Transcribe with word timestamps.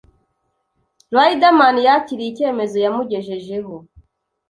Riderman 1.15 1.75
yakiriye 1.87 2.29
icyemezo 2.31 2.75
yamugejejeho 2.85 3.73